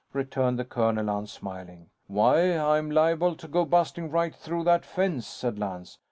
returned 0.13 0.57
the 0.57 0.65
colonel, 0.65 1.15
unsmiling. 1.15 1.87
"Why 2.07 2.57
I'm 2.57 2.89
liable 2.89 3.35
to 3.35 3.47
go 3.47 3.65
busting 3.65 4.09
right 4.09 4.33
through 4.33 4.63
that 4.63 4.83
fence," 4.83 5.27
said 5.27 5.59
Lance. 5.59 5.99